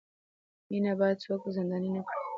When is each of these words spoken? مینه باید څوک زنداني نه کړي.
مینه 0.69 0.91
باید 0.99 1.21
څوک 1.23 1.41
زنداني 1.55 1.89
نه 1.95 2.01
کړي. 2.07 2.19